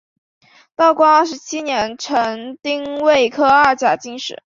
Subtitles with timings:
[0.75, 4.41] 道光二十七年成丁未科二甲进士。